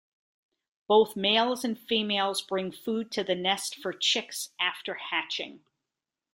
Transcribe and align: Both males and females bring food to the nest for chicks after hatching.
Both 0.87 1.15
males 1.15 1.63
and 1.63 1.77
females 1.79 2.41
bring 2.41 2.71
food 2.71 3.11
to 3.11 3.23
the 3.23 3.35
nest 3.35 3.75
for 3.75 3.93
chicks 3.93 4.49
after 4.59 4.95
hatching. 4.95 5.63